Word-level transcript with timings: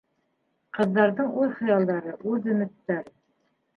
Ҡыҙҙарҙың 0.77 1.29
үҙ 1.43 1.53
хыялдары, 1.59 2.17
үҙ 2.33 2.49
өмөттәре. 2.55 3.15